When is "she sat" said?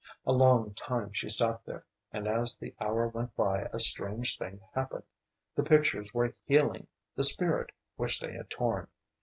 1.13-1.63